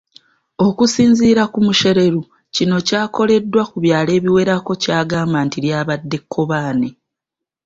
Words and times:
Okusinziira 0.67 1.43
ku 1.53 1.59
Mushereru 1.65 2.21
kino 2.55 2.75
kyakoleddwa 2.87 3.61
mu 3.71 3.77
byalo 3.83 4.11
ebiwerako 4.17 4.71
kyabagamba 4.81 5.37
nti 5.45 5.57
lyabadde 5.65 6.17
kkobaane. 6.21 6.89